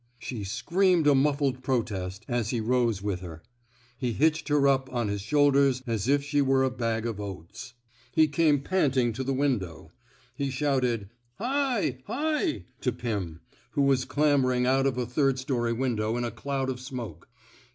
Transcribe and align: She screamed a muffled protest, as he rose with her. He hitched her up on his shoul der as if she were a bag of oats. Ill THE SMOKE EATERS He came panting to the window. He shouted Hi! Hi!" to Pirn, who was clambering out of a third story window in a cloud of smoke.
She 0.17 0.43
screamed 0.43 1.05
a 1.05 1.13
muffled 1.13 1.61
protest, 1.61 2.25
as 2.27 2.49
he 2.49 2.59
rose 2.59 3.03
with 3.03 3.19
her. 3.19 3.43
He 3.99 4.13
hitched 4.13 4.47
her 4.47 4.67
up 4.67 4.91
on 4.91 5.09
his 5.09 5.21
shoul 5.21 5.51
der 5.51 5.71
as 5.85 6.07
if 6.07 6.23
she 6.23 6.41
were 6.41 6.63
a 6.63 6.71
bag 6.71 7.05
of 7.05 7.19
oats. 7.19 7.75
Ill 8.15 8.23
THE 8.25 8.25
SMOKE 8.25 8.25
EATERS 8.25 8.27
He 8.27 8.27
came 8.29 8.59
panting 8.63 9.13
to 9.13 9.23
the 9.23 9.33
window. 9.33 9.91
He 10.35 10.49
shouted 10.49 11.11
Hi! 11.37 11.99
Hi!" 12.07 12.65
to 12.79 12.91
Pirn, 12.91 13.41
who 13.73 13.83
was 13.83 14.05
clambering 14.05 14.65
out 14.65 14.87
of 14.87 14.97
a 14.97 15.05
third 15.05 15.37
story 15.37 15.71
window 15.71 16.17
in 16.17 16.23
a 16.23 16.31
cloud 16.31 16.71
of 16.71 16.79
smoke. 16.79 17.29